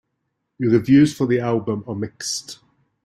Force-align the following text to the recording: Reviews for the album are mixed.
Reviews 0.57 1.15
for 1.15 1.27
the 1.27 1.39
album 1.41 1.83
are 1.87 1.93
mixed. 1.93 2.57